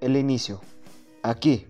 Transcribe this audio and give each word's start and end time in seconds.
El 0.00 0.16
inicio. 0.16 0.60
Aquí, 1.22 1.66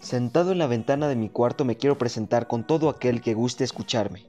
sentado 0.00 0.50
en 0.50 0.58
la 0.58 0.66
ventana 0.66 1.06
de 1.06 1.14
mi 1.14 1.28
cuarto, 1.28 1.64
me 1.64 1.76
quiero 1.76 1.96
presentar 1.96 2.48
con 2.48 2.66
todo 2.66 2.88
aquel 2.88 3.20
que 3.20 3.34
guste 3.34 3.62
escucharme. 3.62 4.26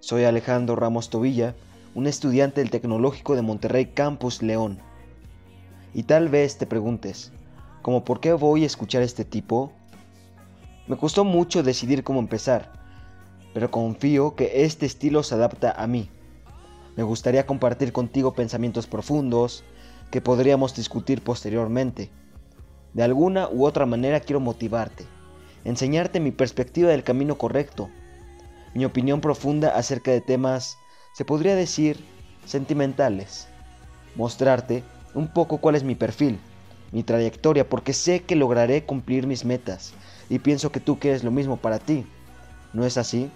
Soy 0.00 0.24
Alejandro 0.24 0.76
Ramos 0.76 1.08
Tobilla, 1.08 1.54
un 1.94 2.06
estudiante 2.06 2.60
del 2.60 2.70
Tecnológico 2.70 3.36
de 3.36 3.42
Monterrey 3.42 3.86
Campus 3.86 4.42
León. 4.42 4.78
Y 5.94 6.02
tal 6.02 6.28
vez 6.28 6.58
te 6.58 6.66
preguntes, 6.66 7.32
¿cómo 7.80 8.04
por 8.04 8.20
qué 8.20 8.34
voy 8.34 8.64
a 8.64 8.66
escuchar 8.66 9.00
a 9.00 9.06
este 9.06 9.24
tipo? 9.24 9.72
Me 10.86 10.96
costó 10.96 11.24
mucho 11.24 11.62
decidir 11.62 12.04
cómo 12.04 12.20
empezar, 12.20 12.72
pero 13.54 13.70
confío 13.70 14.34
que 14.36 14.64
este 14.64 14.86
estilo 14.86 15.22
se 15.22 15.34
adapta 15.34 15.72
a 15.72 15.86
mí. 15.86 16.10
Me 16.98 17.04
gustaría 17.04 17.46
compartir 17.46 17.92
contigo 17.92 18.32
pensamientos 18.32 18.88
profundos 18.88 19.62
que 20.10 20.20
podríamos 20.20 20.74
discutir 20.74 21.22
posteriormente. 21.22 22.10
De 22.92 23.04
alguna 23.04 23.48
u 23.48 23.66
otra 23.66 23.86
manera 23.86 24.18
quiero 24.18 24.40
motivarte, 24.40 25.04
enseñarte 25.64 26.18
mi 26.18 26.32
perspectiva 26.32 26.90
del 26.90 27.04
camino 27.04 27.38
correcto, 27.38 27.88
mi 28.74 28.84
opinión 28.84 29.20
profunda 29.20 29.76
acerca 29.76 30.10
de 30.10 30.20
temas, 30.20 30.76
se 31.12 31.24
podría 31.24 31.54
decir, 31.54 32.04
sentimentales, 32.44 33.46
mostrarte 34.16 34.82
un 35.14 35.28
poco 35.28 35.58
cuál 35.58 35.76
es 35.76 35.84
mi 35.84 35.94
perfil, 35.94 36.40
mi 36.90 37.04
trayectoria, 37.04 37.68
porque 37.68 37.92
sé 37.92 38.24
que 38.24 38.34
lograré 38.34 38.84
cumplir 38.84 39.28
mis 39.28 39.44
metas 39.44 39.92
y 40.28 40.40
pienso 40.40 40.72
que 40.72 40.80
tú 40.80 40.98
quieres 40.98 41.22
lo 41.22 41.30
mismo 41.30 41.58
para 41.58 41.78
ti. 41.78 42.04
¿No 42.72 42.84
es 42.84 42.98
así? 42.98 43.30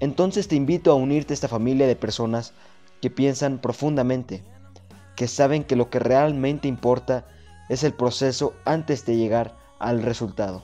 Entonces 0.00 0.48
te 0.48 0.56
invito 0.56 0.92
a 0.92 0.94
unirte 0.94 1.32
a 1.32 1.34
esta 1.34 1.48
familia 1.48 1.86
de 1.86 1.96
personas 1.96 2.52
que 3.00 3.10
piensan 3.10 3.58
profundamente, 3.58 4.42
que 5.16 5.28
saben 5.28 5.64
que 5.64 5.76
lo 5.76 5.90
que 5.90 5.98
realmente 5.98 6.68
importa 6.68 7.26
es 7.68 7.82
el 7.84 7.92
proceso 7.92 8.54
antes 8.64 9.04
de 9.04 9.16
llegar 9.16 9.56
al 9.78 10.02
resultado. 10.02 10.62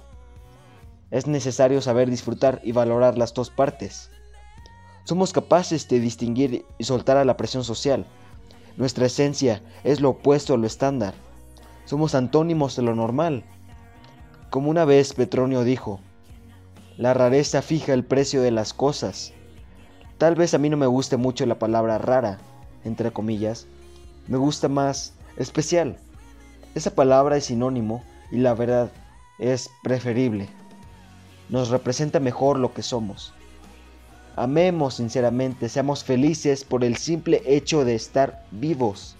Es 1.11 1.27
necesario 1.27 1.81
saber 1.81 2.11
disfrutar 2.11 2.61
y 2.65 2.73
valorar 2.73 3.19
las 3.19 3.35
dos 3.35 3.51
partes. 3.51 4.11
Somos 5.05 5.33
capaces 5.33 5.89
de 5.89 6.01
distinguir 6.01 6.65
y 6.79 6.85
soltar 6.85 7.17
a 7.17 7.25
la 7.25 7.37
presión 7.37 7.62
social. 7.62 8.07
Nuestra 8.77 9.07
esencia 9.07 9.62
es 9.85 10.01
lo 10.01 10.11
opuesto 10.11 10.55
a 10.55 10.57
lo 10.57 10.67
estándar. 10.67 11.15
Somos 11.85 12.15
antónimos 12.15 12.75
de 12.77 12.83
lo 12.83 12.95
normal. 12.95 13.45
Como 14.51 14.71
una 14.71 14.85
vez 14.85 15.12
Petronio 15.12 15.62
dijo, 15.62 16.01
la 16.97 17.12
rareza 17.12 17.61
fija 17.61 17.92
el 17.92 18.05
precio 18.05 18.41
de 18.41 18.53
las 18.53 18.73
cosas. 18.73 19.33
Tal 20.19 20.37
vez 20.37 20.55
a 20.55 20.59
mí 20.59 20.70
no 20.70 20.77
me 20.77 20.87
guste 20.87 21.17
mucho 21.17 21.45
la 21.45 21.59
palabra 21.59 21.98
rara, 21.98 22.39
entre 22.84 23.12
comillas. 23.12 23.67
Me 24.28 24.39
gusta 24.39 24.69
más 24.69 25.12
especial. 25.37 25.98
Esa 26.77 26.95
palabra 26.95 27.37
es 27.37 27.47
sinónimo 27.47 28.05
y 28.31 28.39
la 28.39 28.55
verdad 28.55 28.92
es 29.41 29.70
preferible. 29.83 30.48
Nos 31.48 31.70
representa 31.70 32.20
mejor 32.20 32.59
lo 32.59 32.72
que 32.72 32.83
somos. 32.83 33.34
Amemos 34.37 34.95
sinceramente, 34.95 35.69
seamos 35.69 36.05
felices 36.05 36.65
por 36.65 36.84
el 36.84 36.97
simple 36.97 37.42
hecho 37.45 37.84
de 37.84 37.97
estar 37.97 38.45
vivos. 38.53 39.17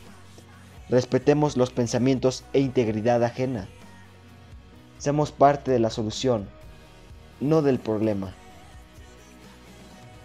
Respetemos 0.89 1.57
los 1.57 1.71
pensamientos 1.71 2.45
e 2.53 2.61
integridad 2.61 3.23
ajena. 3.25 3.69
Seamos 4.99 5.33
parte 5.33 5.71
de 5.71 5.79
la 5.79 5.91
solución, 5.91 6.49
no 7.49 7.63
del 7.63 7.79
problema. 7.79 8.35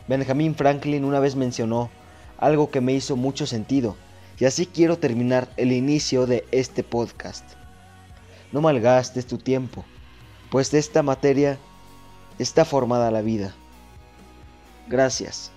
Benjamin 0.08 0.56
Franklin 0.56 1.04
una 1.04 1.20
vez 1.20 1.36
mencionó 1.36 1.90
algo 2.38 2.72
que 2.72 2.82
me 2.82 2.94
hizo 2.94 3.16
mucho 3.16 3.46
sentido, 3.46 3.96
y 4.40 4.46
así 4.46 4.66
quiero 4.66 4.98
terminar 4.98 5.50
el 5.58 5.72
inicio 5.72 6.26
de 6.26 6.46
este 6.52 6.84
podcast. 6.84 7.44
No 8.52 8.62
malgastes 8.62 9.28
tu 9.28 9.38
tiempo, 9.38 9.86
pues 10.50 10.72
de 10.72 10.80
esta 10.80 11.04
materia 11.04 11.60
está 12.40 12.66
formada 12.66 13.12
la 13.12 13.22
vida. 13.22 13.54
Gracias. 14.88 15.52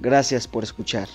Gracias 0.00 0.48
por 0.48 0.64
escuchar. 0.64 1.08